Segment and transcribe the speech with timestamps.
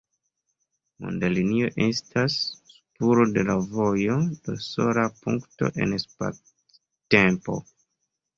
[1.03, 2.37] Monda linio estas
[2.71, 4.17] spuro de la vojo
[4.49, 7.61] de sola punkto en spactempo.